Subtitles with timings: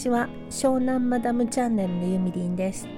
[0.00, 0.30] ちは。
[0.48, 2.88] 湘南マダムチャンネルのゆみりんです。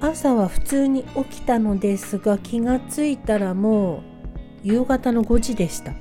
[0.00, 4.00] 朝は普通に起きたのですが気がついたらもう
[4.64, 5.92] 夕方の5時でした。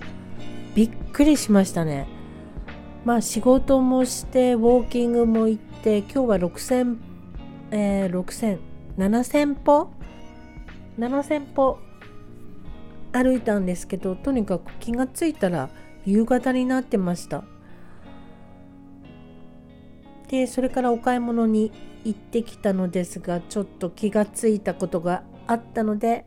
[0.73, 2.07] びっくりしましたね。
[3.05, 6.97] まあ仕事もしてウォーキングも行って今日は6000
[7.71, 8.57] えー、6000
[8.97, 9.91] 7000歩
[10.97, 11.77] ？7000歩
[13.11, 15.69] 歩いたんですけどとにかく気がついたら
[16.05, 17.43] 夕方になってました。
[20.29, 21.71] でそれからお買い物に
[22.03, 26.25] 行ってきたのですがちょっと気がついたことがあったので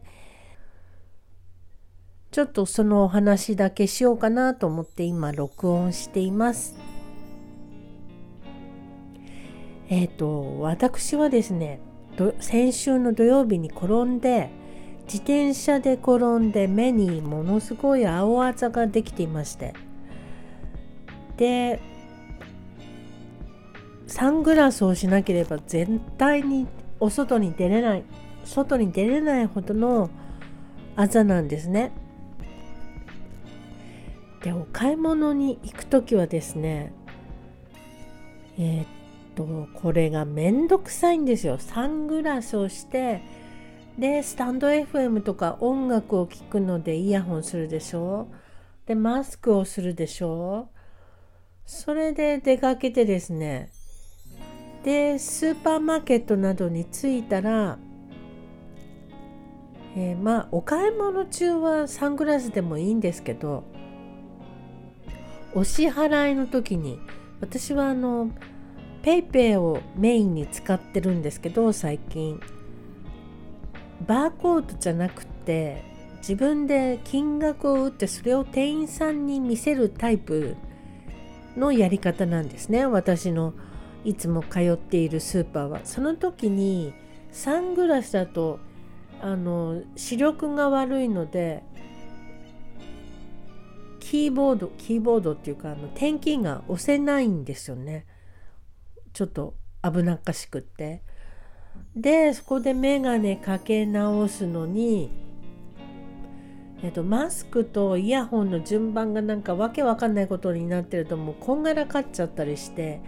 [2.32, 6.76] ちょっとそのお話だけしようかなと思って今録音しています。
[9.88, 11.80] えっ、ー、と私はですね
[12.40, 14.50] 先週の土曜日に転んで
[15.04, 19.74] 自転車で転んで目にものすごい青あざができていまして
[21.36, 21.80] で
[24.06, 26.66] サングラスをしなければ絶対に
[27.00, 28.04] お外に出れない
[28.44, 30.10] 外に出れないほどの
[30.96, 31.92] あざなんですね。
[34.42, 36.92] でお買い物に行く時はですね
[38.58, 38.86] えー、っ
[39.34, 41.58] とこれがめんどくさいんですよ。
[41.58, 43.22] サングラスをして
[43.98, 48.28] でスタンド FM とか音楽を聴くのでイヤホンするでしょ？
[48.86, 50.70] でマスクをするでしょ？
[51.66, 53.70] それで出かけてですね。
[54.82, 57.78] でスーパーマーケットなどに着いたら、
[59.94, 63.62] えー、まあお買い物中はサングラスでもいいんですけど
[65.54, 66.98] お支払いの時に
[67.40, 68.30] 私はあの
[69.02, 72.40] PayPay をメインに使ってるんですけど最近。
[74.06, 75.84] バーコードじゃなくて
[76.18, 80.56] 自分で金額を打ってそれを店員さんに見せるタイプ
[81.56, 82.86] のやり方なんですね。
[82.86, 83.54] 私の
[84.04, 85.80] いつも通っているスーパーは。
[85.84, 86.94] その時に
[87.30, 88.60] サングラスだと
[89.20, 91.62] あの視力が悪いので
[94.00, 98.06] キーボードキーボードっていうかあの点キーが押せないんですよね。
[99.12, 101.02] ちょっと危なっかしくって。
[101.96, 105.10] でそこで眼鏡かけ直すのに、
[106.82, 113.00] えっと、マスクとイヤホンの順番がなんかわけわかんないことになってるともうこんがらかっちゃったりして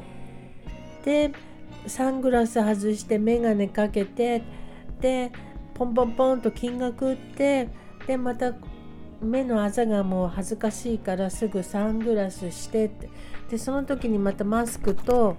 [1.05, 1.33] で
[1.87, 4.43] サングラス外して眼鏡かけて
[5.01, 5.33] で
[5.75, 7.69] ポンポンポンと金額打って
[8.07, 8.55] でまた
[9.21, 13.09] 目のあざがもう恥ずかしいからすぐサングラスしてって
[13.51, 15.37] でその時にまたマスクと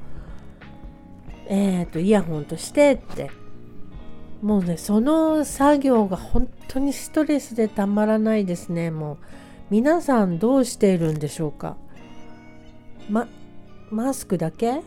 [1.48, 3.32] えーと、イヤホンとしてって。
[4.42, 8.92] もうねその作業が本当にストレスでたまらないですね。
[8.92, 9.18] もう
[9.72, 11.78] 皆さんどうしているんでしょうか。
[13.10, 13.28] ま
[13.90, 14.82] マスクだけ？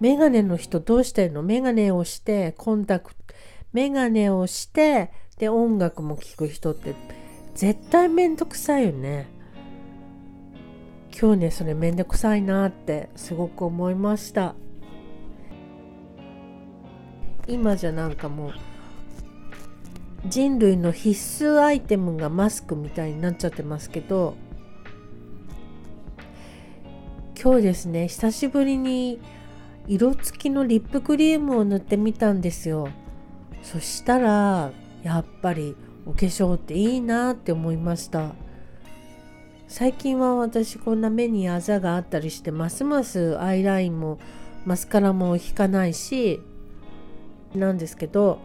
[0.00, 1.42] メガネの人どうしてるの？
[1.42, 3.34] メガネをしてコンタクト
[3.72, 6.94] メガネをしてで音楽も聴く人って
[7.54, 9.28] 絶対めんどくさいよね。
[11.16, 14.56] 今日ねそれめんどくさいなってすごく思いました。
[17.48, 18.52] 今じゃなんかもう
[20.26, 24.36] 人類の必須アイテムがマスクみたいになっちゃってますけど
[27.42, 29.20] 今日ですね久しぶりに
[29.88, 32.88] 色付きのリップクリームを塗ってみたんですよ。
[33.64, 34.70] そしたら
[35.02, 35.76] やっぱり
[36.06, 38.34] お化粧っていいなって思いました。
[39.66, 44.18] 最近は私こんな目にあざがあったりしてますますアイラインも
[44.66, 46.40] マスカラも引かないし
[47.58, 48.38] なんですけど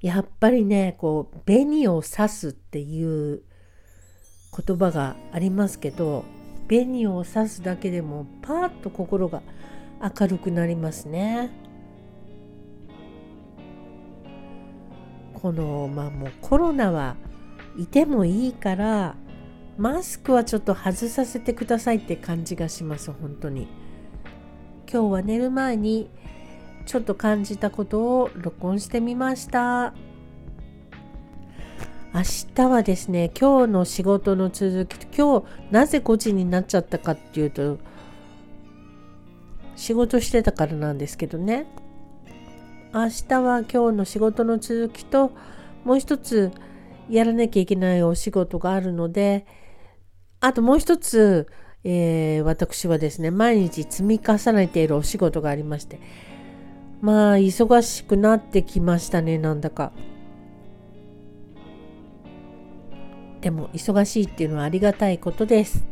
[0.00, 3.42] やっぱりねこう紅を刺すっていう
[4.66, 6.24] 言葉がありますけど
[6.68, 9.42] 紅を刺すだけでもパーッと心が
[10.20, 11.50] 明るくなりますね。
[15.34, 17.16] このまあもうコロナは
[17.76, 19.16] いてもいいから
[19.76, 23.66] マスクはちょっと外させてくださいって感じがします本当に。
[24.90, 26.10] 今日は寝る前に
[26.86, 29.94] ちょっと感じたことを録音してみました。
[32.14, 32.20] 明
[32.54, 37.78] 日はですね今日の仕事の続き今日なぜ5時になっちゃったかっていうと
[39.76, 41.66] 仕事してたからなんですけどね。
[42.94, 45.32] 明日は今日の仕事の続きと
[45.84, 46.52] もう一つ
[47.08, 49.46] やらなきゃいけないお仕事があるので
[50.40, 51.48] あともう一つ、
[51.84, 56.00] えー、私はですね毎日積み重ねているお仕事がありまして
[57.02, 59.92] まあ忙しくなってきましたねなんだか
[63.42, 65.84] でも忙しいっていうのはありがたいことです。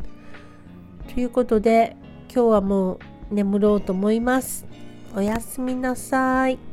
[1.13, 1.97] ということで
[2.33, 4.67] 今日はもう眠ろうと思います。
[5.17, 6.70] おやすみなさい。